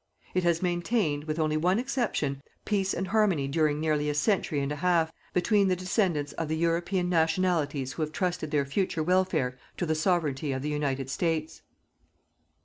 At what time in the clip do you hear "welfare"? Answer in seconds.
9.03-9.59